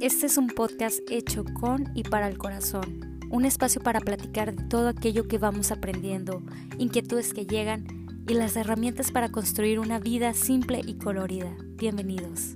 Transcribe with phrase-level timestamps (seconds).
[0.00, 4.64] Este es un podcast hecho con y para el corazón, un espacio para platicar de
[4.64, 6.42] todo aquello que vamos aprendiendo,
[6.78, 11.54] inquietudes que llegan y las herramientas para construir una vida simple y colorida.
[11.76, 12.54] Bienvenidos.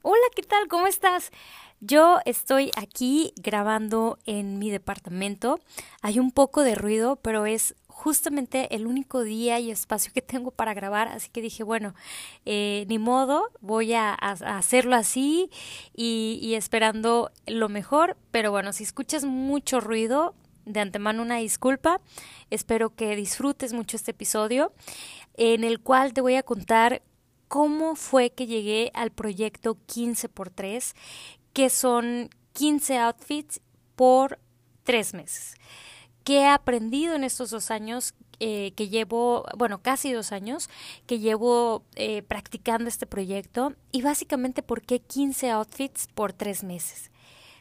[0.00, 0.66] Hola, ¿qué tal?
[0.68, 1.32] ¿Cómo estás?
[1.80, 5.60] Yo estoy aquí grabando en mi departamento.
[6.00, 10.50] Hay un poco de ruido, pero es justamente el único día y espacio que tengo
[10.52, 11.94] para grabar, así que dije, bueno,
[12.46, 15.50] eh, ni modo, voy a, hacerlo así
[15.94, 20.34] y, y esperando lo mejor, pero bueno, si escuchas mucho ruido,
[20.64, 22.00] de antemano una disculpa,
[22.48, 24.72] espero que disfrutes mucho este episodio
[25.34, 27.02] en el cual te voy a contar
[27.48, 30.94] cómo fue que llegué al proyecto 15x3,
[31.52, 33.60] que son 15 outfits
[33.94, 34.38] por
[34.84, 35.56] tres meses.
[36.24, 40.68] ¿Qué he aprendido en estos dos años eh, que llevo, bueno, casi dos años
[41.06, 47.10] que llevo eh, practicando este proyecto y básicamente por qué 15 outfits por tres meses?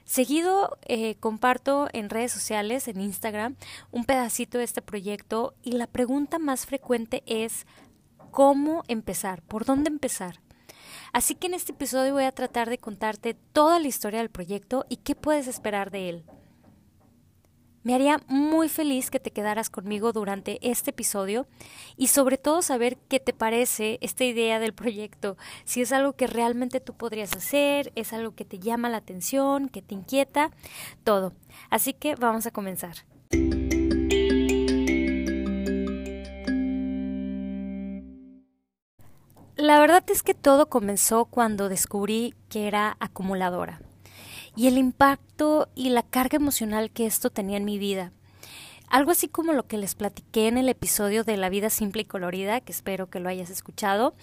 [0.03, 3.56] Seguido eh, comparto en redes sociales, en Instagram,
[3.92, 7.67] un pedacito de este proyecto y la pregunta más frecuente es
[8.31, 9.41] ¿cómo empezar?
[9.44, 10.41] ¿Por dónde empezar?
[11.14, 14.86] Así que en este episodio voy a tratar de contarte toda la historia del proyecto
[14.89, 16.25] y qué puedes esperar de él.
[17.90, 21.48] Me haría muy feliz que te quedaras conmigo durante este episodio
[21.98, 26.28] y sobre todo saber qué te parece esta idea del proyecto, si es algo que
[26.28, 30.52] realmente tú podrías hacer, es algo que te llama la atención, que te inquieta,
[31.04, 31.34] todo.
[31.72, 32.94] Así que vamos a comenzar.
[39.56, 43.81] La verdad es que todo comenzó cuando descubrí que era acumuladora
[44.60, 48.12] y el impacto y la carga emocional que esto tenía en mi vida.
[48.90, 52.06] Algo así como lo que les platiqué en el episodio de La vida simple y
[52.06, 54.16] colorida, que espero que lo hayas escuchado,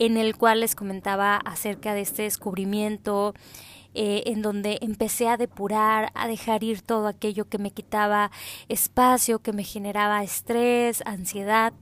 [0.00, 3.34] en el cual les comentaba acerca de este descubrimiento,
[3.94, 8.32] eh, en donde empecé a depurar, a dejar ir todo aquello que me quitaba
[8.68, 11.72] espacio, que me generaba estrés, ansiedad.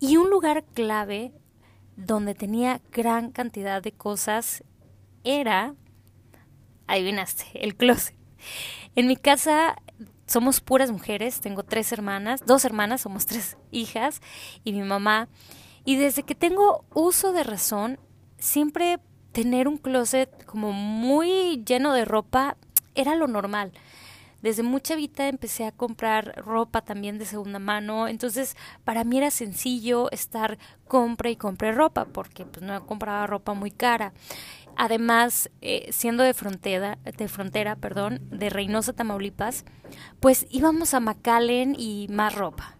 [0.00, 1.30] Y un lugar clave
[1.94, 4.64] donde tenía gran cantidad de cosas
[5.22, 5.76] era
[6.88, 8.16] adivinaste, el closet.
[8.96, 9.76] En mi casa
[10.26, 14.20] somos puras mujeres, tengo tres hermanas, dos hermanas, somos tres hijas
[14.64, 15.28] y mi mamá.
[15.84, 17.98] Y desde que tengo uso de razón,
[18.38, 18.98] siempre
[19.32, 22.56] tener un closet como muy lleno de ropa
[22.94, 23.72] era lo normal.
[24.42, 29.32] Desde mucha vida empecé a comprar ropa también de segunda mano, entonces para mí era
[29.32, 34.12] sencillo estar compra y compre ropa porque pues no compraba ropa muy cara.
[34.80, 39.64] Además, eh, siendo de frontera, de Reynosa, Tamaulipas,
[40.20, 42.78] pues íbamos a McAllen y más ropa.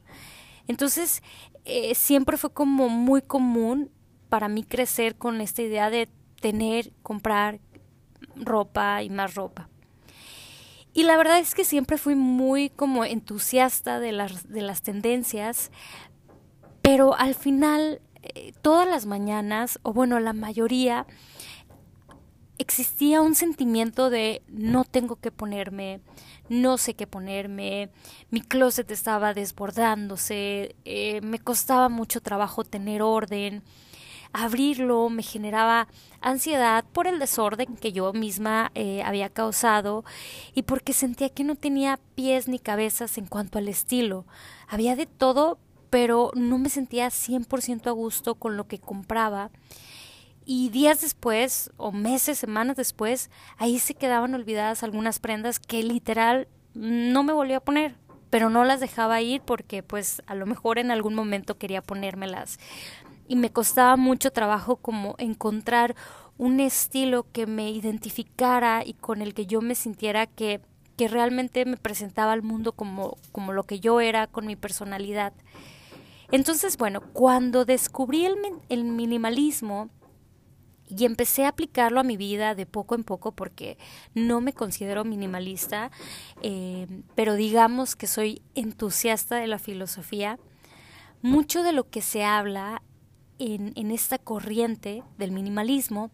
[0.68, 1.24] Entonces,
[1.64, 3.90] eh, siempre fue como muy común
[4.28, 6.08] para mí crecer con esta idea de
[6.40, 7.58] tener, comprar
[8.36, 9.68] ropa y más ropa.
[10.92, 15.72] Y la verdad es que siempre fui muy como entusiasta de las, de las tendencias,
[16.80, 21.08] pero al final, eh, todas las mañanas, o bueno, la mayoría,
[22.58, 26.00] existía un sentimiento de no tengo que ponerme,
[26.48, 27.90] no sé qué ponerme,
[28.30, 33.62] mi closet estaba desbordándose, eh, me costaba mucho trabajo tener orden,
[34.32, 35.88] abrirlo me generaba
[36.20, 40.04] ansiedad por el desorden que yo misma eh, había causado
[40.54, 44.26] y porque sentía que no tenía pies ni cabezas en cuanto al estilo.
[44.66, 45.58] Había de todo,
[45.90, 49.50] pero no me sentía 100% a gusto con lo que compraba
[50.50, 56.48] y días después, o meses, semanas después, ahí se quedaban olvidadas algunas prendas que literal
[56.72, 57.96] no me volví a poner,
[58.30, 62.58] pero no las dejaba ir porque pues a lo mejor en algún momento quería ponérmelas.
[63.28, 65.94] Y me costaba mucho trabajo como encontrar
[66.38, 70.62] un estilo que me identificara y con el que yo me sintiera que,
[70.96, 75.34] que realmente me presentaba al mundo como, como lo que yo era, con mi personalidad.
[76.30, 78.36] Entonces, bueno, cuando descubrí el,
[78.70, 79.90] el minimalismo,
[80.88, 83.78] y empecé a aplicarlo a mi vida de poco en poco porque
[84.14, 85.90] no me considero minimalista,
[86.42, 90.38] eh, pero digamos que soy entusiasta de la filosofía.
[91.22, 92.82] Mucho de lo que se habla
[93.38, 96.10] en, en esta corriente del minimalismo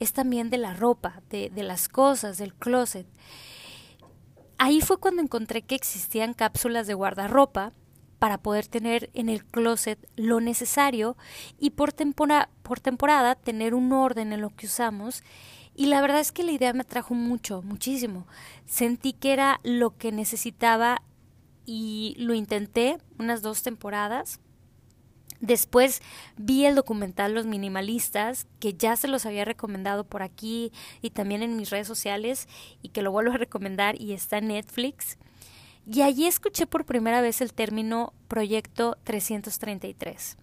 [0.00, 3.06] es también de la ropa, de, de las cosas, del closet.
[4.58, 7.72] Ahí fue cuando encontré que existían cápsulas de guardarropa
[8.24, 11.14] para poder tener en el closet lo necesario
[11.58, 11.92] y por,
[12.62, 15.22] por temporada tener un orden en lo que usamos.
[15.76, 18.26] Y la verdad es que la idea me atrajo mucho, muchísimo.
[18.64, 21.02] Sentí que era lo que necesitaba
[21.66, 24.40] y lo intenté unas dos temporadas.
[25.40, 26.00] Después
[26.38, 30.72] vi el documental Los Minimalistas, que ya se los había recomendado por aquí
[31.02, 32.48] y también en mis redes sociales
[32.80, 35.18] y que lo vuelvo a recomendar y está en Netflix.
[35.86, 40.38] Y allí escuché por primera vez el término Proyecto 333.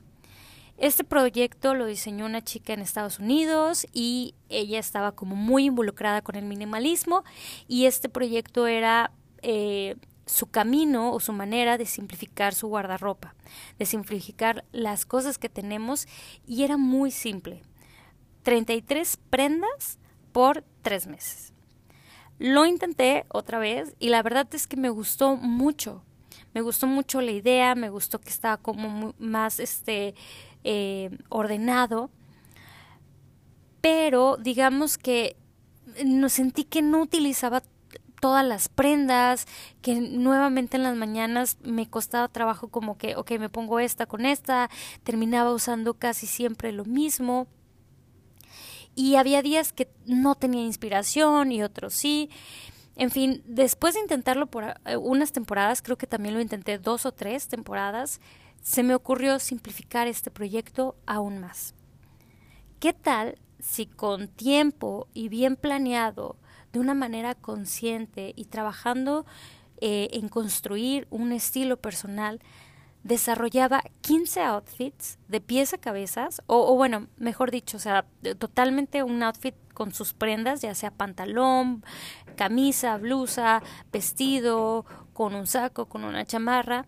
[0.78, 6.22] Este proyecto lo diseñó una chica en Estados Unidos y ella estaba como muy involucrada
[6.22, 7.24] con el minimalismo
[7.68, 9.12] y este proyecto era
[9.44, 9.96] eh,
[10.26, 13.36] su camino o su manera de simplificar su guardarropa,
[13.78, 16.08] de simplificar las cosas que tenemos
[16.48, 17.62] y era muy simple.
[18.44, 20.00] 33 prendas
[20.32, 21.54] por tres meses.
[22.42, 26.02] Lo intenté otra vez y la verdad es que me gustó mucho.
[26.56, 30.16] Me gustó mucho la idea, me gustó que estaba como más este,
[30.64, 32.10] eh, ordenado,
[33.80, 35.36] pero digamos que
[36.04, 37.62] no sentí que no utilizaba
[38.20, 39.46] todas las prendas,
[39.84, 44.26] que nuevamente en las mañanas me costaba trabajo como que, ok, me pongo esta con
[44.26, 44.72] esta,
[45.04, 47.46] terminaba usando casi siempre lo mismo.
[48.96, 52.30] Y había días que no tenía inspiración y otros sí.
[52.96, 57.06] En fin, después de intentarlo por eh, unas temporadas, creo que también lo intenté dos
[57.06, 58.20] o tres temporadas,
[58.62, 61.74] se me ocurrió simplificar este proyecto aún más.
[62.80, 66.38] ¿Qué tal si con tiempo y bien planeado
[66.74, 69.26] de una manera consciente y trabajando
[69.80, 72.40] eh, en construir un estilo personal,
[73.04, 78.06] desarrollaba 15 outfits de pies a cabezas, o, bueno, mejor dicho, o sea,
[78.38, 81.84] totalmente un outfit con sus prendas, ya sea pantalón,
[82.36, 86.86] camisa, blusa, vestido, con un saco, con una chamarra,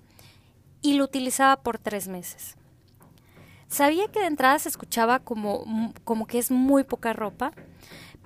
[0.81, 2.57] y lo utilizaba por tres meses.
[3.67, 7.53] Sabía que de entrada se escuchaba como, como que es muy poca ropa,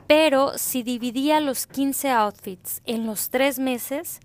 [0.07, 4.19] pero si dividía los 15 outfits en los tres meses,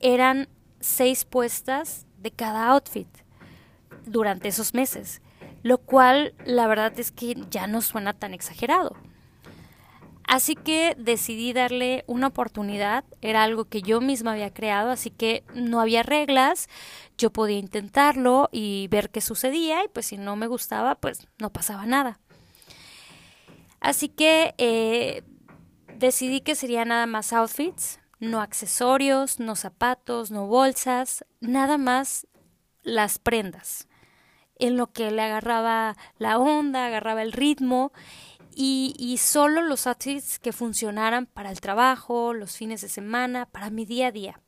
[0.00, 0.48] eran
[0.80, 3.08] seis puestas de cada outfit
[4.06, 5.20] durante esos meses,
[5.62, 8.96] lo cual la verdad es que ya no suena tan exagerado.
[10.28, 15.42] Así que decidí darle una oportunidad, era algo que yo misma había creado, así que
[15.54, 16.68] no había reglas,
[17.16, 21.50] yo podía intentarlo y ver qué sucedía y pues si no me gustaba, pues no
[21.50, 22.20] pasaba nada.
[23.80, 25.22] Así que eh,
[25.96, 32.26] decidí que sería nada más outfits, no accesorios, no zapatos, no bolsas, nada más
[32.82, 33.88] las prendas,
[34.56, 37.92] en lo que le agarraba la onda, agarraba el ritmo
[38.60, 43.84] y, solo los outfits que funcionaran para el trabajo, los fines de semana, para mi
[43.84, 44.40] día a día.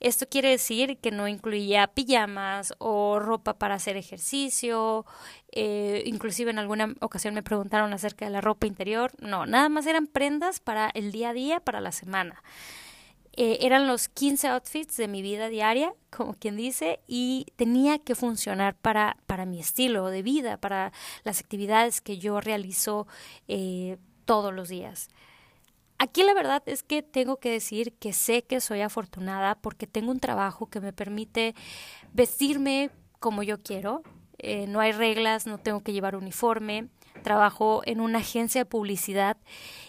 [0.00, 5.06] Esto quiere decir que no incluía pijamas o ropa para hacer ejercicio,
[5.52, 9.12] eh, inclusive en alguna ocasión me preguntaron acerca de la ropa interior.
[9.20, 12.42] No, nada más eran prendas para el día a día, para la semana.
[13.36, 18.14] Eh, eran los 15 outfits de mi vida diaria, como quien dice, y tenía que
[18.14, 20.92] funcionar para, para mi estilo de vida, para
[21.22, 23.06] las actividades que yo realizo
[23.46, 25.08] eh, todos los días.
[25.98, 30.10] Aquí la verdad es que tengo que decir que sé que soy afortunada porque tengo
[30.10, 31.54] un trabajo que me permite
[32.12, 34.02] vestirme como yo quiero.
[34.38, 36.88] Eh, no hay reglas, no tengo que llevar uniforme.
[37.22, 39.38] Trabajo en una agencia de publicidad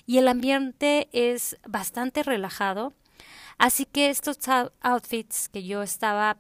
[0.06, 2.94] y el ambiente es bastante relajado.
[3.57, 4.38] Así que estos
[4.81, 6.38] outfits que yo estaba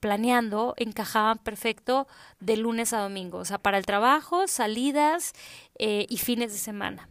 [0.00, 2.06] planeando encajaban perfecto
[2.40, 5.32] de lunes a domingo, o sea, para el trabajo, salidas
[5.78, 7.08] eh, y fines de semana.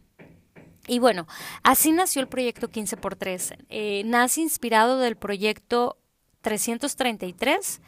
[0.86, 1.26] Y bueno,
[1.62, 3.66] así nació el proyecto 15x3.
[3.68, 5.98] Eh, nace inspirado del proyecto
[6.40, 7.82] 333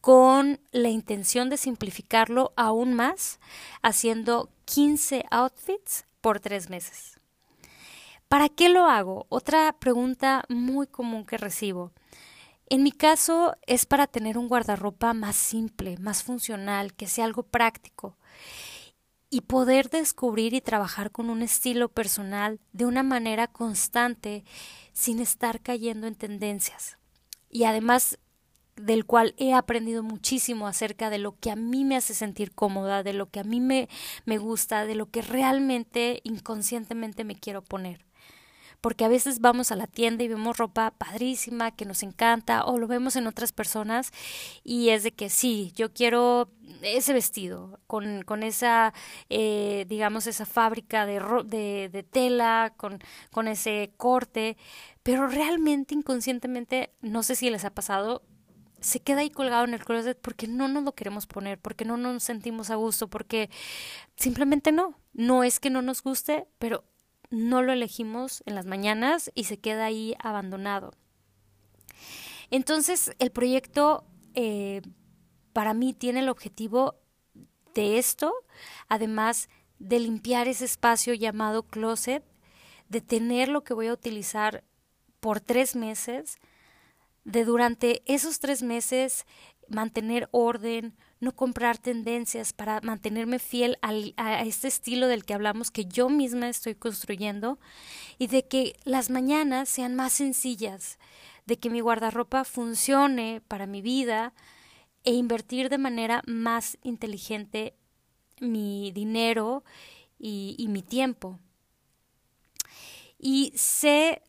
[0.00, 3.40] con la intención de simplificarlo aún más,
[3.82, 7.17] haciendo 15 outfits por tres meses.
[8.28, 9.26] ¿Para qué lo hago?
[9.30, 11.92] Otra pregunta muy común que recibo.
[12.68, 17.42] En mi caso es para tener un guardarropa más simple, más funcional, que sea algo
[17.42, 18.18] práctico
[19.30, 24.44] y poder descubrir y trabajar con un estilo personal de una manera constante
[24.92, 26.98] sin estar cayendo en tendencias.
[27.48, 28.18] Y además
[28.76, 33.02] del cual he aprendido muchísimo acerca de lo que a mí me hace sentir cómoda,
[33.02, 33.88] de lo que a mí me,
[34.26, 38.07] me gusta, de lo que realmente inconscientemente me quiero poner
[38.80, 42.78] porque a veces vamos a la tienda y vemos ropa padrísima que nos encanta o
[42.78, 44.12] lo vemos en otras personas
[44.62, 46.50] y es de que sí, yo quiero
[46.82, 48.92] ese vestido con, con esa,
[49.30, 52.98] eh, digamos, esa fábrica de, de, de tela, con,
[53.30, 54.56] con ese corte,
[55.02, 58.22] pero realmente inconscientemente, no sé si les ha pasado,
[58.80, 61.96] se queda ahí colgado en el closet porque no nos lo queremos poner, porque no
[61.96, 63.50] nos sentimos a gusto, porque
[64.16, 64.94] simplemente no.
[65.14, 66.84] No es que no nos guste, pero
[67.30, 70.92] no lo elegimos en las mañanas y se queda ahí abandonado.
[72.50, 74.04] Entonces, el proyecto
[74.34, 74.82] eh,
[75.52, 76.94] para mí tiene el objetivo
[77.74, 78.32] de esto,
[78.88, 82.24] además de limpiar ese espacio llamado closet,
[82.88, 84.64] de tener lo que voy a utilizar
[85.20, 86.38] por tres meses,
[87.24, 89.26] de durante esos tres meses
[89.68, 95.84] mantener orden, no comprar tendencias para mantenerme fiel a este estilo del que hablamos que
[95.84, 97.58] yo misma estoy construyendo
[98.18, 100.98] y de que las mañanas sean más sencillas,
[101.46, 104.32] de que mi guardarropa funcione para mi vida
[105.04, 107.74] e invertir de manera más inteligente
[108.40, 109.64] mi dinero
[110.18, 111.38] y mi tiempo.
[113.18, 114.22] Y sé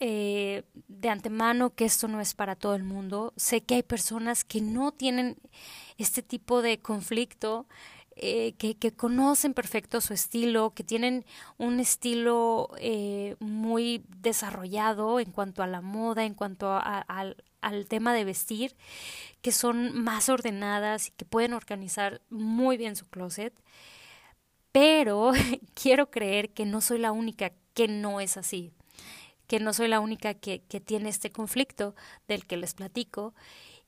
[0.00, 3.32] eh, de antemano que esto no es para todo el mundo.
[3.36, 5.36] Sé que hay personas que no tienen
[5.96, 7.66] este tipo de conflicto,
[8.16, 11.24] eh, que, conocen perfecto su estilo, que tienen
[11.56, 18.24] un estilo eh, muy desarrollado en cuanto a la moda, en cuanto al tema de
[18.24, 18.76] vestir,
[19.42, 23.54] que son más ordenadas y que pueden organizar muy bien su closet.
[24.72, 25.32] Pero
[25.74, 28.72] quiero creer que no soy la única que no es así
[29.48, 31.96] que no soy la única que, que tiene este conflicto
[32.28, 33.34] del que les platico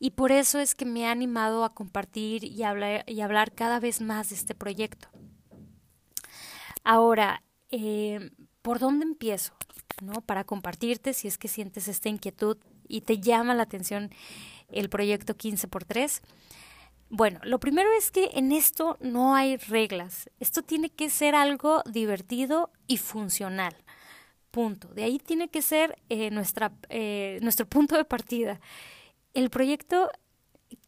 [0.02, 3.78] y por eso es que me ha animado a compartir y hablar, y hablar cada
[3.78, 5.08] vez más de este proyecto.
[6.82, 8.30] Ahora, eh,
[8.62, 9.52] ¿por dónde empiezo?
[10.02, 10.22] ¿No?
[10.22, 12.56] Para compartirte si es que sientes esta inquietud
[12.88, 14.10] y te llama la atención
[14.68, 16.22] el proyecto 15 x 3.
[17.10, 20.30] Bueno, lo primero es que en esto no hay reglas.
[20.40, 23.76] Esto tiene que ser algo divertido y funcional.
[24.50, 24.88] Punto.
[24.88, 28.60] De ahí tiene que ser eh, nuestra, eh, nuestro punto de partida.
[29.32, 30.10] El proyecto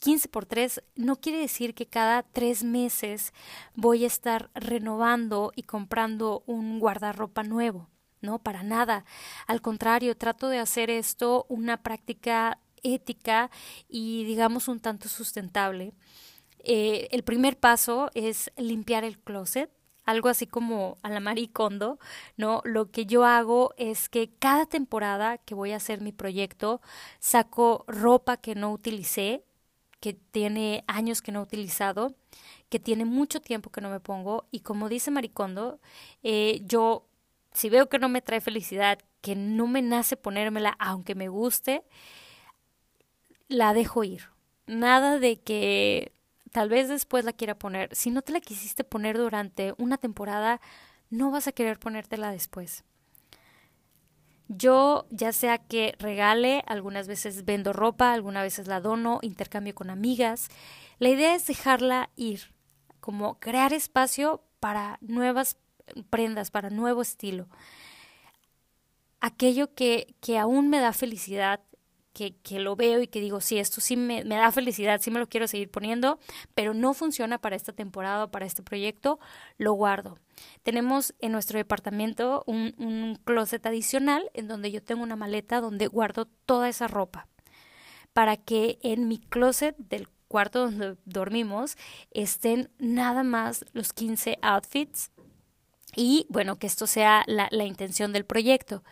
[0.00, 3.32] 15 por 3 no quiere decir que cada tres meses
[3.74, 7.88] voy a estar renovando y comprando un guardarropa nuevo.
[8.20, 9.04] No, para nada.
[9.46, 13.50] Al contrario, trato de hacer esto una práctica ética
[13.88, 15.92] y digamos un tanto sustentable.
[16.64, 19.70] Eh, el primer paso es limpiar el closet
[20.12, 21.98] algo así como a la maricondo,
[22.36, 22.62] ¿no?
[22.64, 26.80] Lo que yo hago es que cada temporada que voy a hacer mi proyecto,
[27.18, 29.44] saco ropa que no utilicé,
[30.00, 32.14] que tiene años que no he utilizado,
[32.68, 35.80] que tiene mucho tiempo que no me pongo, y como dice Maricondo,
[36.22, 37.06] eh, yo,
[37.52, 41.84] si veo que no me trae felicidad, que no me nace ponérmela, aunque me guste,
[43.48, 44.30] la dejo ir.
[44.66, 46.12] Nada de que
[46.52, 47.94] tal vez después la quiera poner.
[47.94, 50.60] Si no te la quisiste poner durante una temporada,
[51.10, 52.84] no vas a querer ponértela después.
[54.48, 59.88] Yo, ya sea que regale, algunas veces vendo ropa, algunas veces la dono, intercambio con
[59.88, 60.48] amigas.
[60.98, 62.54] La idea es dejarla ir,
[63.00, 65.56] como crear espacio para nuevas
[66.10, 67.48] prendas, para nuevo estilo.
[69.20, 71.60] Aquello que, que aún me da felicidad,
[72.12, 75.10] que, que, lo veo y que digo, sí, esto sí me, me, da felicidad, sí
[75.10, 76.18] me lo quiero seguir poniendo,
[76.54, 79.18] pero no funciona para esta temporada para este proyecto,
[79.58, 80.18] lo guardo.
[80.62, 85.86] Tenemos en nuestro departamento un, un closet adicional en donde yo tengo una maleta donde
[85.86, 87.28] guardo toda esa ropa
[88.12, 91.76] para que en mi closet del cuarto donde dormimos
[92.10, 95.10] estén nada más los 15 outfits
[95.94, 98.82] y bueno, que esto sea la, la intención del proyecto.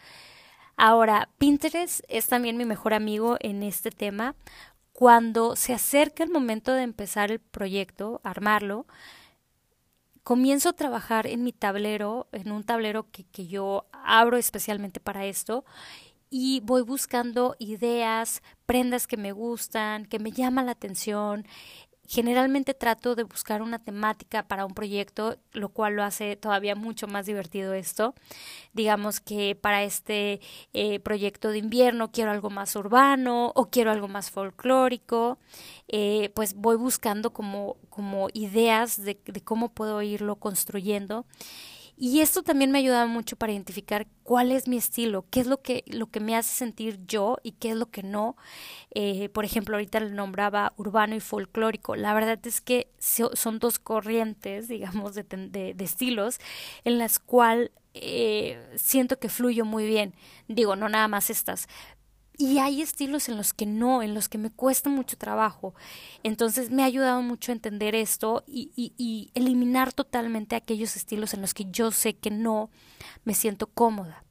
[0.82, 4.34] Ahora, Pinterest es también mi mejor amigo en este tema.
[4.94, 8.86] Cuando se acerca el momento de empezar el proyecto, armarlo,
[10.22, 15.26] comienzo a trabajar en mi tablero, en un tablero que, que yo abro especialmente para
[15.26, 15.66] esto,
[16.30, 21.46] y voy buscando ideas, prendas que me gustan, que me llaman la atención,
[22.12, 27.06] Generalmente trato de buscar una temática para un proyecto, lo cual lo hace todavía mucho
[27.06, 28.16] más divertido esto.
[28.72, 30.40] Digamos que para este
[30.72, 35.38] eh, proyecto de invierno quiero algo más urbano o quiero algo más folclórico.
[35.86, 41.26] Eh, pues voy buscando como, como ideas de, de cómo puedo irlo construyendo.
[42.02, 45.46] Y esto también me ha ayudado mucho para identificar cuál es mi estilo, qué es
[45.46, 48.36] lo que, lo que me hace sentir yo y qué es lo que no.
[48.94, 51.96] Eh, por ejemplo, ahorita le nombraba urbano y folclórico.
[51.96, 56.38] La verdad es que son dos corrientes, digamos, de, de, de estilos
[56.84, 60.14] en las cuales eh, siento que fluyo muy bien.
[60.48, 61.68] Digo, no nada más estas,
[62.40, 65.74] y hay estilos en los que no, en los que me cuesta mucho trabajo.
[66.22, 71.34] Entonces me ha ayudado mucho a entender esto y, y, y eliminar totalmente aquellos estilos
[71.34, 72.70] en los que yo sé que no
[73.24, 74.24] me siento cómoda.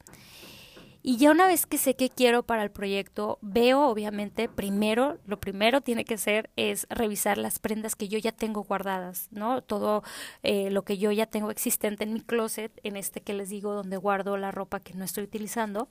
[1.02, 5.40] Y ya una vez que sé qué quiero para el proyecto, veo obviamente primero, lo
[5.40, 9.62] primero tiene que ser es revisar las prendas que yo ya tengo guardadas, ¿no?
[9.62, 10.02] Todo
[10.42, 13.72] eh, lo que yo ya tengo existente en mi closet, en este que les digo
[13.72, 15.88] donde guardo la ropa que no estoy utilizando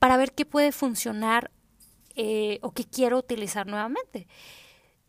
[0.00, 1.52] para ver qué puede funcionar
[2.16, 4.26] eh, o qué quiero utilizar nuevamente.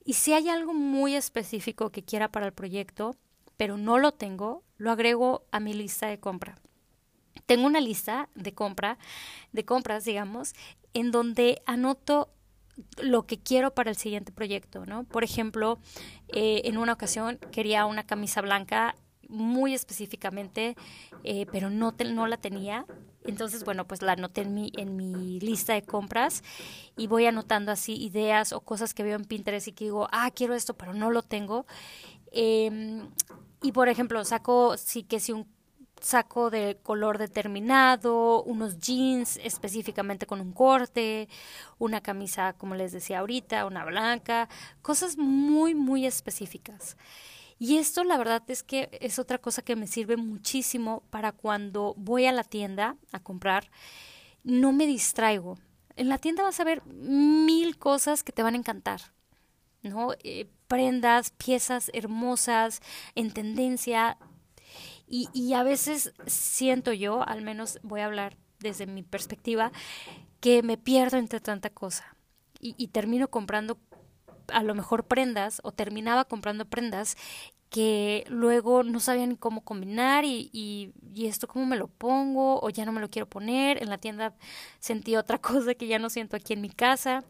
[0.06, 3.16] Y si hay algo muy específico que quiera para el proyecto,
[3.58, 6.60] pero no lo tengo, lo agrego a mi lista de compra.
[7.46, 8.98] Tengo una lista de compra,
[9.54, 10.54] de compras, digamos,
[10.94, 12.30] en donde anoto
[13.02, 15.06] lo que quiero para el siguiente proyecto, ¿no?
[15.06, 15.80] Por ejemplo,
[16.28, 18.96] eh, en una ocasión quería una camisa blanca
[19.32, 20.76] muy específicamente,
[21.24, 22.86] eh, pero no, no la tenía.
[23.24, 26.44] Entonces, bueno, pues la anoté en mi, en mi lista de compras
[26.98, 30.30] y voy anotando así ideas o cosas que veo en Pinterest y que digo, ah,
[30.32, 31.66] quiero esto, pero no lo tengo.
[32.32, 33.10] Em,
[33.62, 35.48] y por ejemplo, saco, sí que si un
[36.02, 41.30] saco de color determinado, unos jeans específicamente con un corte,
[41.78, 44.50] una camisa, como les decía ahorita, una blanca,
[44.82, 46.98] cosas muy, muy específicas.
[47.62, 51.94] Y esto la verdad es que es otra cosa que me sirve muchísimo para cuando
[51.96, 53.70] voy a la tienda a comprar,
[54.44, 55.60] no me distraigo.
[55.96, 59.14] En la tienda vas a ver mil cosas que te van a encantar,
[59.84, 60.14] ¿no?
[60.24, 62.82] Eh, prendas, piezas hermosas,
[63.14, 64.18] en tendencia,
[65.08, 69.72] y, y a veces siento yo, al menos voy a hablar desde mi perspectiva,
[70.40, 72.18] que me pierdo entre tanta cosa
[72.60, 73.78] y, y termino comprando
[74.52, 77.18] a lo mejor prendas o terminaba comprando prendas
[77.72, 82.84] que luego no sabían cómo combinar y, y, esto cómo me lo pongo o ya
[82.84, 83.82] no me lo quiero poner.
[83.82, 84.36] En la tienda
[84.80, 87.24] sentí otra cosa que ya no siento aquí en mi casa.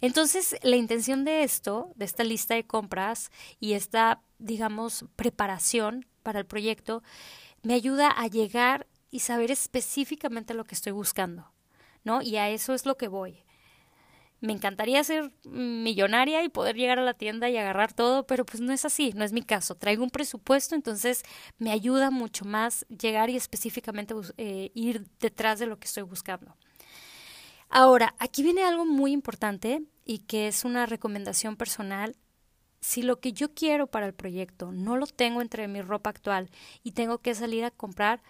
[0.00, 6.38] Entonces, la intención de esto, de esta lista de compras y esta, digamos, preparación para
[6.38, 7.02] el proyecto,
[7.62, 11.52] me ayuda a llegar y saber específicamente lo que estoy buscando,
[12.02, 12.22] ¿no?
[12.22, 13.44] Y a eso es lo que voy.
[14.40, 18.60] Me encantaría ser millonaria y poder llegar a la tienda y agarrar todo, pero pues
[18.60, 19.74] no es así, no es mi caso.
[19.74, 21.24] Traigo un presupuesto, entonces
[21.58, 26.56] me ayuda mucho más llegar y específicamente eh, ir detrás de lo que estoy buscando.
[27.68, 32.16] Ahora, aquí viene algo muy importante y que es una recomendación personal
[32.80, 36.50] si lo que yo quiero para el proyecto no lo tengo entre mi ropa actual
[36.82, 38.22] y tengo que salir a comprar,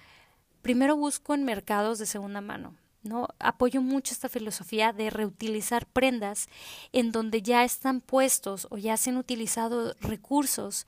[0.62, 2.74] primero busco en mercados de segunda mano.
[3.02, 3.28] ¿No?
[3.38, 6.48] Apoyo mucho esta filosofía de reutilizar prendas
[6.92, 10.86] en donde ya están puestos o ya se han utilizado recursos,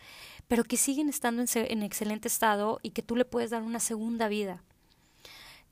[0.48, 3.80] pero que siguen estando en, en excelente estado y que tú le puedes dar una
[3.80, 4.62] segunda vida.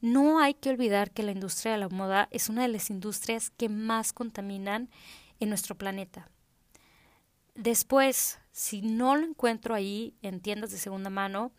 [0.01, 3.51] No hay que olvidar que la industria de la moda es una de las industrias
[3.51, 4.89] que más contaminan
[5.41, 6.31] en nuestro planeta.
[7.57, 11.51] Después, si no lo encuentro ahí en tiendas de segunda mano,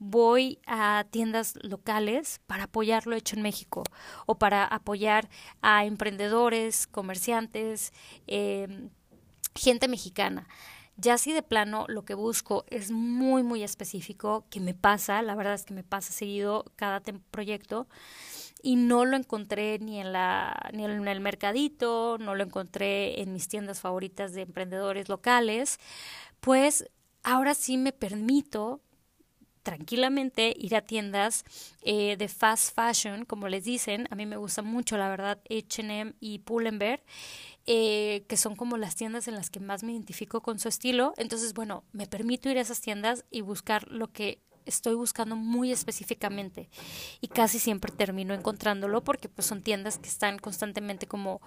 [0.00, 3.84] voy a tiendas locales para apoyar lo hecho en México
[4.26, 5.28] o para apoyar
[5.60, 7.92] a emprendedores, comerciantes,
[8.26, 8.88] em,
[9.54, 10.48] gente mexicana.
[10.96, 15.34] Ya si de plano lo que busco es muy, muy específico, que me pasa, la
[15.34, 17.86] verdad es que me pasa seguido cada proyecto,
[18.62, 23.32] y no lo encontré ni en la ni en el mercadito, no lo encontré en
[23.32, 25.78] mis tiendas favoritas de emprendedores locales,
[26.40, 26.90] pues
[27.22, 28.80] ahora sí me permito
[29.62, 31.44] tranquilamente ir a tiendas
[31.82, 34.06] eh, de fast fashion, como les dicen.
[34.10, 37.02] A mí me gusta mucho, la verdad, H&M y Pull&Bear,
[37.66, 41.14] eh, que son como las tiendas en las que más me identifico con su estilo.
[41.16, 45.72] Entonces, bueno, me permito ir a esas tiendas y buscar lo que estoy buscando muy
[45.72, 46.68] específicamente
[47.20, 51.40] y casi siempre termino encontrándolo porque pues son tiendas que están constantemente como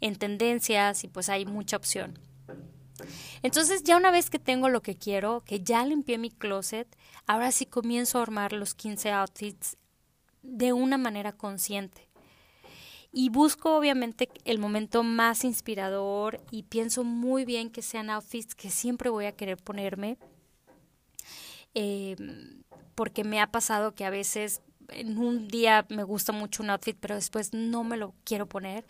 [0.00, 2.18] en tendencias y pues hay mucha opción.
[3.42, 6.88] Entonces ya una vez que tengo lo que quiero, que ya limpié mi closet,
[7.26, 9.76] ahora sí comienzo a armar los 15 outfits
[10.42, 12.08] de una manera consciente.
[13.12, 18.70] Y busco obviamente el momento más inspirador y pienso muy bien que sean outfits que
[18.70, 20.18] siempre voy a querer ponerme
[21.78, 22.16] eh,
[22.94, 26.96] porque me ha pasado que a veces en un día me gusta mucho un outfit,
[26.98, 28.86] pero después no me lo quiero poner.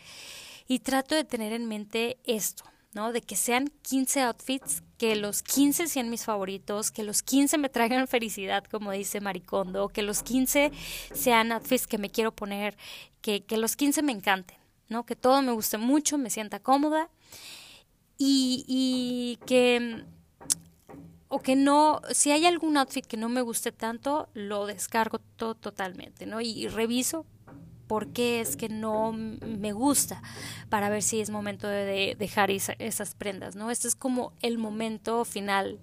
[0.68, 2.64] Y trato de tener en mente esto,
[2.96, 3.12] ¿no?
[3.12, 7.68] De que sean 15 outfits, que los 15 sean mis favoritos, que los 15 me
[7.68, 10.72] traigan felicidad, como dice Maricondo, que los 15
[11.12, 12.74] sean outfits que me quiero poner,
[13.20, 14.56] que, que los 15 me encanten,
[14.88, 15.04] ¿no?
[15.04, 17.10] Que todo me guste mucho, me sienta cómoda
[18.16, 20.02] y, y que
[21.28, 25.54] o que no, si hay algún outfit que no me guste tanto, lo descargo todo
[25.54, 26.40] totalmente, ¿no?
[26.40, 27.26] Y, reviso
[27.86, 30.22] por qué es que no me gusta
[30.68, 33.70] para ver si es momento de, dejar esas prendas, ¿no?
[33.70, 35.78] Este es como el momento final.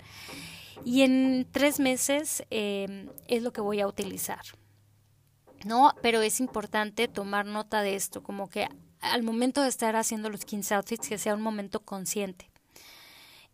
[0.85, 4.41] Y en tres meses em, es lo que voy a utilizar,
[5.65, 5.93] ¿no?
[6.01, 8.67] Pero es importante tomar nota de esto, como que
[8.99, 12.49] al momento de estar haciendo los 15 outfits, que sea un momento consciente.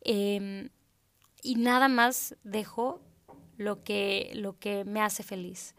[0.02, 0.70] Eh,
[1.42, 3.02] y nada más dejo
[3.58, 5.76] lo que, lo que me hace feliz.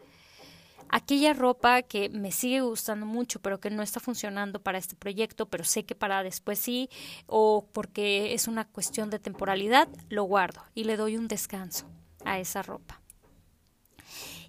[1.11, 5.45] Aquella ropa que me sigue gustando mucho, pero que no está funcionando para este proyecto,
[5.45, 6.89] pero sé que para después sí,
[7.27, 11.85] o porque es una cuestión de temporalidad, lo guardo y le doy un descanso
[12.23, 13.01] a esa ropa.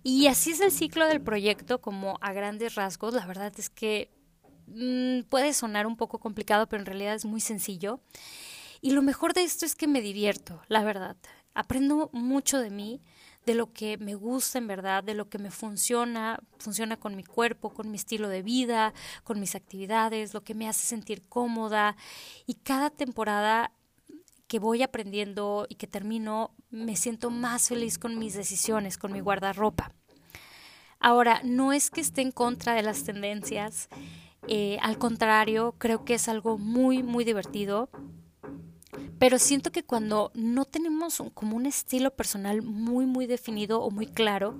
[0.04, 3.12] Y así es el ciclo del proyecto, como a grandes rasgos.
[3.12, 4.12] La verdad es que
[4.68, 7.98] mm, puede sonar un poco complicado, pero en realidad es muy sencillo.
[8.80, 11.16] Y lo mejor de esto es que me divierto, la verdad.
[11.54, 13.00] Aprendo mucho de mí,
[13.46, 17.24] de lo que me gusta en verdad, de lo que me funciona, funciona con mi
[17.24, 21.96] cuerpo, con mi estilo de vida, con mis actividades, lo que me hace sentir cómoda.
[22.46, 23.72] Y cada temporada
[24.46, 29.20] que voy aprendiendo y que termino, me siento más feliz con mis decisiones, con mi
[29.20, 29.92] guardarropa.
[31.00, 33.88] Ahora, no es que esté en contra de las tendencias,
[34.48, 37.88] eh, al contrario, creo que es algo muy, muy divertido
[39.18, 44.06] pero siento que cuando no tenemos como un estilo personal muy, muy definido o muy
[44.06, 44.58] claro,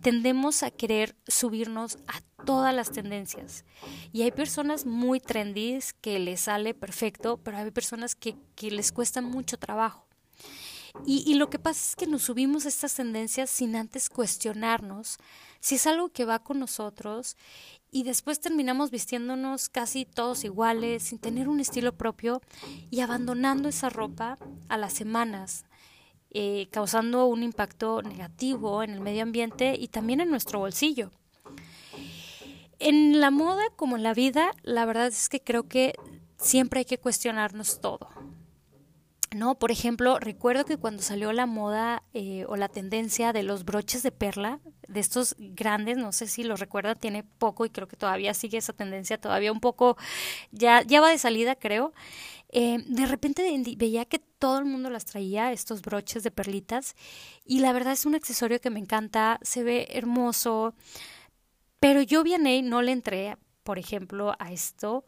[0.00, 3.64] tendemos a querer subirnos a todas las tendencias.
[4.12, 8.92] Y hay personas muy trendy que les sale perfecto, pero hay personas que, que les
[8.92, 10.06] cuesta mucho trabajo.
[11.04, 15.18] Y, y, lo que pasa es que nos subimos a estas tendencias sin antes cuestionarnos
[15.60, 17.36] si es algo que va con nosotros
[17.90, 22.42] y después terminamos vistiéndonos casi todos iguales, sin tener un estilo propio
[22.90, 24.38] y abandonando esa ropa
[24.68, 25.64] a las semanas,
[26.30, 31.10] eh, causando un impacto negativo en el medio ambiente y también en nuestro bolsillo.
[32.78, 35.94] En la moda como en la vida, la verdad es que creo que
[36.36, 38.10] siempre hay que cuestionarnos todo.
[39.36, 39.58] ¿No?
[39.58, 44.02] Por ejemplo, recuerdo que cuando salió la moda eh, o la tendencia de los broches
[44.02, 47.96] de perla, de estos grandes, no sé si lo recuerda, tiene poco y creo que
[47.96, 49.96] todavía sigue esa tendencia, todavía un poco,
[50.50, 51.92] ya, ya va de salida, creo.
[52.48, 56.94] Eh, de repente veía que todo el mundo las traía, estos broches de perlitas,
[57.44, 60.74] y la verdad es un accesorio que me encanta, se ve hermoso,
[61.80, 65.04] pero yo y no le entré, por ejemplo, a esto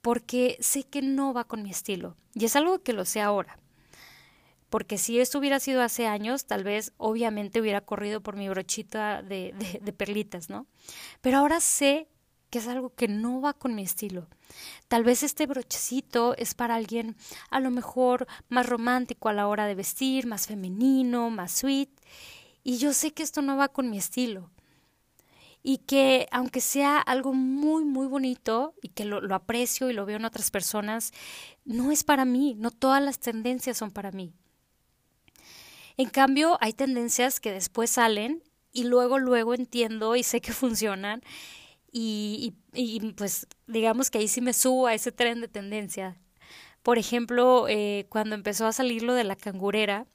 [0.00, 2.16] porque sé que no va con mi estilo.
[2.34, 3.58] Y es algo que lo sé ahora.
[4.68, 9.22] Porque si esto hubiera sido hace años, tal vez obviamente hubiera corrido por mi brochita
[9.22, 9.52] de,
[9.96, 10.66] perlitas, ¿no?
[11.20, 12.08] Pero ahora sé
[12.50, 14.28] que es algo que no va con mi estilo.
[14.88, 17.16] Tal vez este brochecito es para alguien
[17.50, 21.90] a lo mejor más romántico a la hora de vestir, más femenino, más sweet.
[22.62, 24.50] Y yo sé que esto no va con mi estilo
[25.62, 30.16] y que aunque sea algo muy, muy bonito y que lo, aprecio y lo veo
[30.16, 31.12] en otras personas,
[31.64, 34.32] no es para mí, no todas las tendencias son para mí.
[35.96, 38.42] En cambio, hay tendencias que después salen
[38.72, 41.22] y luego, luego entiendo y sé que funcionan
[41.92, 46.16] y, y, pues digamos que ahí sí me subo a ese tren de tendencia.
[46.82, 50.06] Por ejemplo, eh, cuando empezó a salir lo de la cangurera,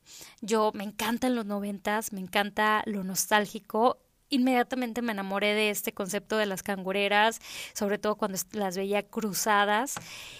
[0.41, 3.99] yo me encantan los noventas, me encanta lo nostálgico
[4.35, 7.39] inmediatamente me enamoré de este concepto de las cangureras,
[7.73, 9.95] sobre todo cuando las veía cruzadas.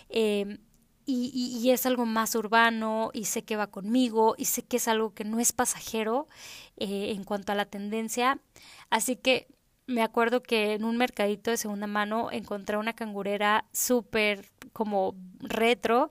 [0.09, 0.59] Em,
[1.07, 5.13] y, es algo más urbano y sé que va conmigo y sé que es algo
[5.13, 6.27] que no es pasajero
[6.77, 8.39] eh, en cuanto a la tendencia.
[8.89, 9.47] Así que
[9.87, 16.09] me acuerdo que en un mercadito de segunda mano encontré una cangurera súper como retro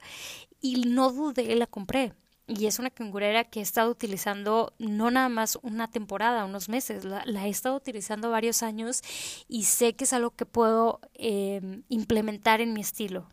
[0.60, 2.12] y no dudé, la compré
[2.46, 7.04] y es una cangurera que he estado utilizando no nada más una temporada, unos meses,
[7.04, 9.02] la, he estado utilizando varios años
[9.48, 13.28] y sé que es algo que puedo em, implementar en mi estilo.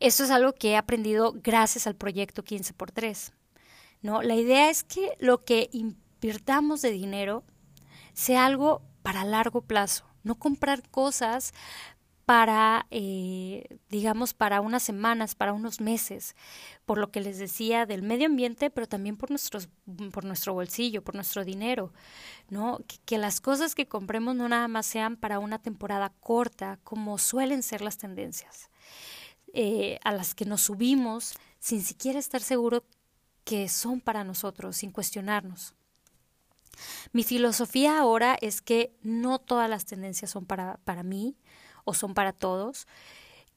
[0.00, 3.32] Esto es algo que he aprendido gracias al proyecto 15x3.
[4.00, 4.22] ¿no?
[4.22, 7.44] La idea es que lo que invirtamos de dinero
[8.14, 11.52] sea algo para largo plazo, no comprar cosas
[12.32, 16.34] para, eh, digamos, para unas semanas, para unos meses,
[16.86, 19.68] por lo que les decía del medio ambiente, pero también por, nuestros,
[20.10, 21.92] por nuestro bolsillo, por nuestro dinero,
[22.48, 22.78] ¿no?
[23.04, 27.62] Que, las cosas que compremos no nada más sean para una temporada corta, como suelen
[27.62, 28.70] ser las tendencias,
[29.52, 32.86] eh, a las que nos subimos sin siquiera estar seguro
[33.44, 35.74] que son para nosotros, sin cuestionarnos.
[37.12, 41.36] Mi filosofía ahora es que no todas las tendencias son para, para mí,
[41.84, 42.86] o son para todos,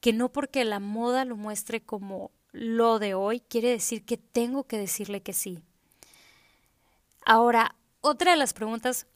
[0.00, 4.64] que no porque la moda lo muestre como lo de hoy quiere decir que tengo
[4.64, 5.62] que decirle que sí.
[7.24, 9.06] Ahora, otra de las preguntas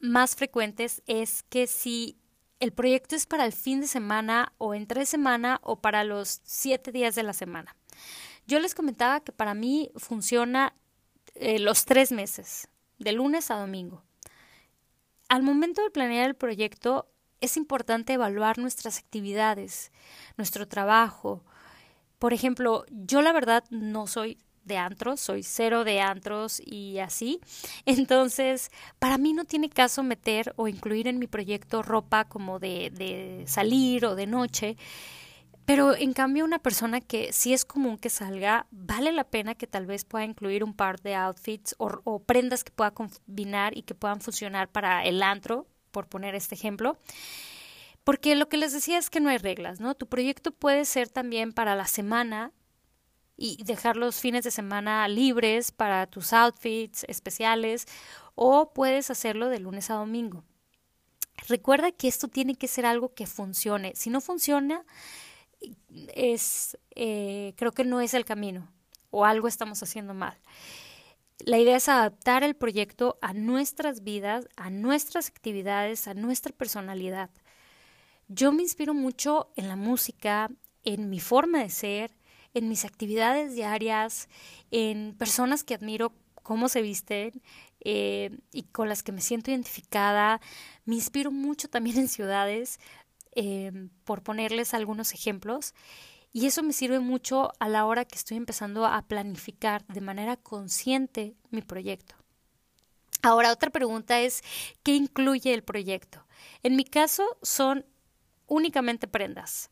[0.00, 2.16] más frecuentes es que si
[2.60, 6.92] el proyecto es para el fin de semana o entre semana o para los siete
[6.92, 7.76] días de la semana.
[8.46, 10.74] Yo les comentaba que para mí funciona
[11.34, 14.02] eh, los tres meses, de lunes a domingo.
[15.28, 17.06] Al momento de planear el proyecto,
[17.40, 19.92] es importante evaluar nuestras actividades,
[20.36, 21.44] nuestro trabajo.
[22.18, 27.40] Por ejemplo, yo la verdad no soy de antros, soy cero de antros y así.
[27.86, 28.70] Entonces,
[29.00, 33.44] para mí no tiene caso meter o incluir en mi proyecto ropa como de, de
[33.46, 34.76] salir o de noche.
[35.64, 39.66] Pero en cambio una persona que sí es común que salga, vale la pena que
[39.66, 43.82] tal vez pueda incluir un par de outfits o, o, prendas que pueda combinar y
[43.82, 46.98] que puedan funcionar para el antro, por poner este ejemplo.
[48.04, 49.94] Porque lo que les decía es que no hay reglas, ¿no?
[49.94, 52.52] Tu proyecto puede ser también para la semana
[53.36, 57.86] y dejar los fines de semana libres para tus outfits especiales
[58.34, 60.44] o puedes hacerlo de lunes a domingo.
[61.46, 63.92] Recuerda que esto tiene que ser algo que funcione.
[63.94, 64.84] Si no funciona,
[66.14, 68.68] es eh, creo que no es el camino
[69.10, 70.36] o algo estamos haciendo mal.
[71.44, 77.30] La idea es adaptar el proyecto a nuestras vidas, a nuestras actividades, a nuestra personalidad.
[78.26, 80.50] Yo me inspiro mucho en la música,
[80.84, 82.16] en mi forma de ser,
[82.54, 84.28] en mis actividades diarias,
[84.70, 87.40] en personas que admiro cómo se visten
[87.80, 90.40] eh, y con las que me siento identificada.
[90.84, 92.80] Me inspiro mucho también en ciudades,
[93.36, 95.72] eh, por ponerles algunos ejemplos.
[96.32, 100.36] Y eso me sirve mucho a la hora que estoy empezando a planificar de manera
[100.36, 102.14] consciente mi proyecto.
[103.22, 104.42] Ahora, otra pregunta es,
[104.82, 106.26] ¿qué incluye el proyecto?
[106.62, 107.84] En mi caso son
[108.46, 109.70] únicamente prendas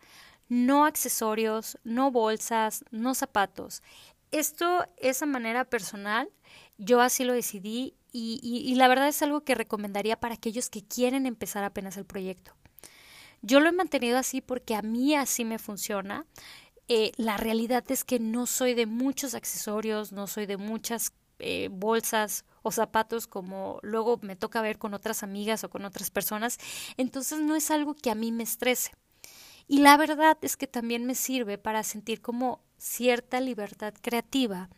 [0.49, 3.83] no accesorios, no bolsas, no zapatos.
[4.31, 6.29] Esto es a manera personal,
[6.79, 10.83] yo así lo decidí y, y, la verdad es algo que recomendaría para aquellos que
[10.83, 12.55] quieren empezar apenas el proyecto.
[13.47, 16.27] Yo lo he mantenido así porque a mí así me funciona.
[16.89, 21.69] Eh, la realidad es que no soy de muchos accesorios, no soy de muchas eh,
[21.71, 26.59] bolsas o zapatos como luego me toca ver con otras amigas o con otras personas.
[26.97, 28.91] Entonces no es algo que a mí me estrese.
[29.69, 34.71] Y la verdad es que también me sirve para sentir como cierta libertad creativa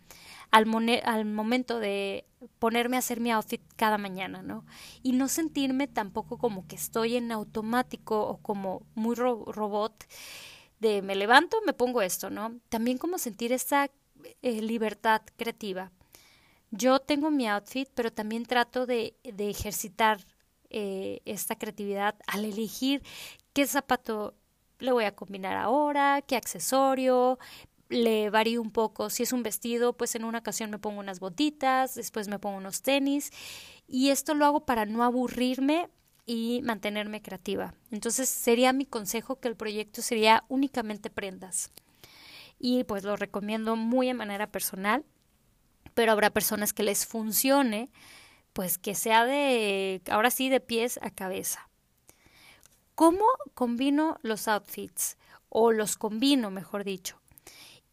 [0.50, 2.24] al, momento de
[2.58, 4.64] ponerme a hacer mi outfit cada mañana, ¿no?
[5.02, 10.04] Y no sentirme tampoco como que estoy en automático o como muy robot
[10.80, 12.61] de me levanto, me pongo esto, ¿no?
[12.68, 13.90] También como sentir esa
[14.42, 15.90] eh, libertad creativa.
[16.70, 20.24] Yo tengo mi outfit, pero también trato de, de ejercitar
[20.70, 23.02] eh, esta creatividad al elegir
[23.54, 24.34] qué zapato
[24.78, 27.38] le voy a combinar ahora, qué accesorio,
[27.88, 29.11] le varío un poco.
[29.11, 32.59] Si es un vestido, pues en una ocasión me pongo unas botitas, después me pongo
[32.59, 33.31] unos tenis
[33.87, 35.88] y esto lo hago para no aburrirme
[36.27, 37.74] y mantenerme creativa.
[37.90, 41.70] Entonces sería mi consejo que el proyecto sería únicamente prendas.
[42.59, 45.05] Y pues lo recomiendo muy de manera personal,
[45.94, 47.90] pero habrá personas que les funcione,
[48.53, 51.68] pues que sea de, ahora sí, de pies a cabeza.
[52.94, 53.24] ¿Cómo
[53.55, 55.16] combino los outfits?
[55.48, 57.20] O los combino, mejor dicho.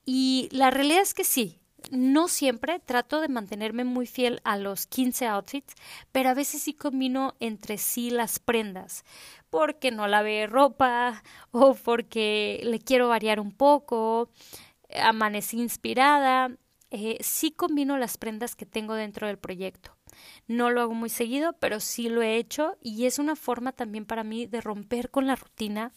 [0.05, 1.59] Y la realidad es que sí,
[1.91, 5.73] no siempre trato de mantenerme muy fiel a los 15 outfits,
[6.11, 9.03] pero a veces sí combino entre sí las prendas,
[9.49, 14.29] porque no lavé ropa o porque le quiero variar un poco,
[15.01, 16.51] amanecí inspirada,
[16.91, 19.97] eh, sí combino las prendas que tengo dentro del proyecto.
[20.47, 24.05] No lo hago muy seguido, pero sí lo he hecho y es una forma también
[24.05, 25.91] para mí de romper con la rutina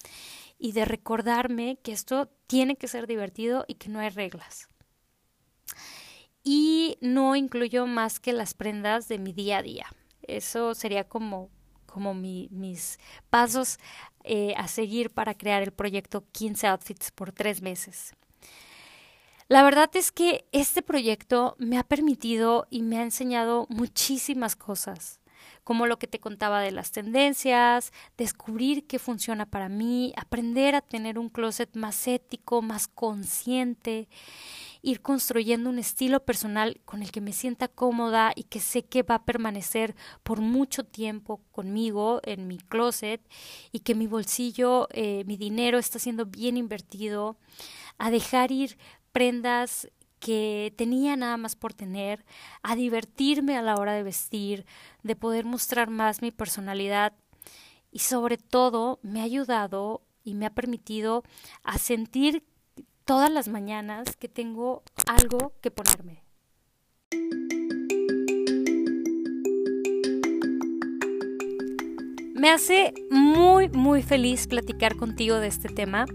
[0.59, 4.69] y de recordarme que esto tiene que ser divertido y que no hay reglas.
[6.43, 9.87] Y no incluyo más que las prendas de mi día a día.
[10.23, 11.51] Eso sería como,
[11.87, 12.99] como mis
[13.31, 13.79] pasos
[14.25, 18.15] eh, a seguir para crear el proyecto 15 Outfits por tres meses.
[19.49, 25.21] La verdad es que este proyecto me ha permitido y me ha enseñado muchísimas cosas,
[25.69, 30.81] como lo que te contaba de las tendencias, descubrir qué funciona para mí, aprender a
[30.81, 34.09] tener un closet más ético, más consciente,
[34.81, 39.03] ir construyendo un estilo personal con el que me sienta cómoda y que sé que
[39.03, 43.21] va a permanecer por mucho tiempo conmigo en mi closet
[43.71, 47.37] y que mi bolsillo, eh, mi dinero está siendo bien invertido,
[47.99, 48.79] a dejar ir
[49.13, 49.87] prendas
[50.19, 52.25] que tenía nada más por tener,
[52.63, 54.67] a divertirme a la hora de vestir,
[55.03, 57.13] de poder mostrar más mi personalidad
[57.91, 61.25] y sobre todo me ha ayudado y me ha permitido
[61.63, 62.45] a sentir
[63.05, 66.23] todas las mañanas que tengo algo que ponerme.
[72.35, 76.07] Me hace muy, muy feliz platicar contigo de este tema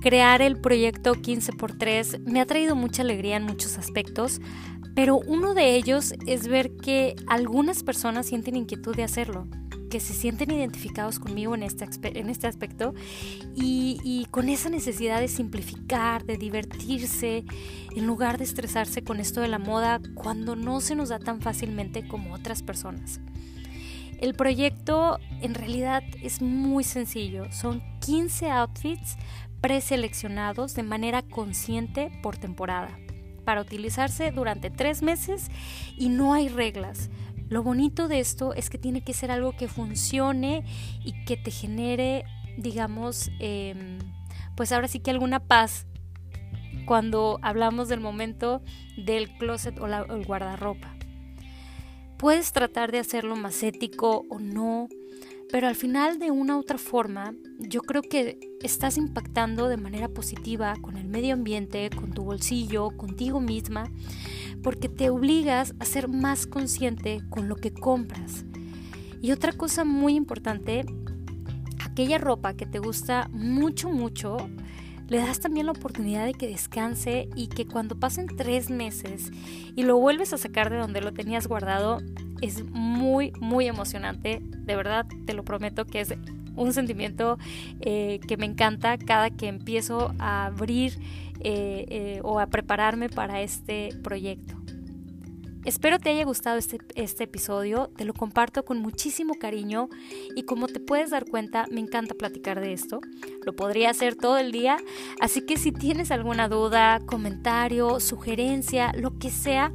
[0.00, 4.40] crear el proyecto 15x3 me ha traído mucha alegría en muchos aspectos,
[4.94, 9.46] pero uno de ellos es ver que algunas personas sienten inquietud de hacerlo.
[9.90, 11.84] que se sienten identificados conmigo en este,
[12.16, 12.94] en este aspecto
[13.56, 17.44] y, y con esa necesidad de simplificar, de divertirse,
[17.96, 21.40] en lugar de estresarse con esto de la moda cuando no se nos da tan
[21.40, 23.20] fácilmente como otras personas.
[24.20, 27.50] El proyecto en realidad es muy sencillo.
[27.50, 29.16] Son 15 outfits
[29.60, 32.98] preseleccionados de manera consciente por temporada
[33.44, 35.48] para utilizarse durante tres meses
[35.96, 37.10] y no hay reglas.
[37.48, 40.64] Lo bonito de esto es que tiene que ser algo que funcione
[41.04, 42.24] y que te genere,
[42.56, 43.98] digamos, em,
[44.56, 45.86] pues ahora sí que alguna paz
[46.86, 48.62] cuando hablamos del momento
[48.96, 50.94] del closet o, o el guardarropa.
[52.18, 54.88] Puedes tratar de hacerlo más ético o no,
[55.50, 60.08] pero al final de una u otra forma, yo creo que estás impactando de manera
[60.08, 63.90] positiva con el medio ambiente, con tu bolsillo, contigo misma,
[64.62, 68.44] porque te obligas a ser más consciente con lo que compras.
[69.20, 70.84] Y otra cosa muy importante,
[71.84, 74.36] aquella ropa que te gusta mucho, mucho,
[75.08, 79.32] le das también la oportunidad de que descanse y que cuando pasen tres meses
[79.74, 81.98] y lo vuelves a sacar de donde lo tenías guardado,
[82.40, 84.40] es muy, muy emocionante.
[84.42, 86.14] De verdad, te lo prometo que es
[86.56, 87.38] un sentimiento
[87.80, 90.98] eh, que me encanta cada que empiezo a abrir
[91.40, 94.60] eh, eh, o a prepararme para este proyecto.
[95.64, 99.90] Espero te haya gustado este, este, episodio, te lo comparto con muchísimo cariño
[100.34, 103.00] y como te puedes dar cuenta, me encanta platicar de esto.
[103.44, 104.78] Lo podría hacer todo el día,
[105.20, 109.70] así que si tienes alguna duda, comentario, sugerencia, lo que sea,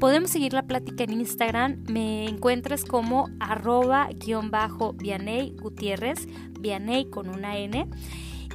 [0.00, 1.84] podemos seguir la plática en Instagram.
[1.88, 6.26] Me encuentras como arroba guion bajo Vianey Gutiérrez,
[6.58, 7.86] Vianey con una N.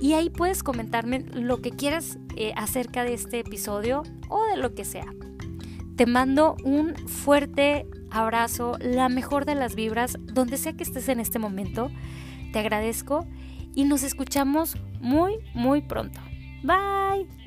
[0.01, 4.73] Y ahí puedes comentarme lo que quieras eh, acerca de este episodio o de lo
[4.73, 5.05] que sea.
[5.95, 11.21] Te mando un fuerte abrazo, la mejor de las vibras, donde sea que estés en
[11.21, 11.89] este momento.
[12.51, 13.25] Te agradezco
[13.73, 16.19] y nos escuchamos muy, muy pronto.
[16.63, 17.44] Bye.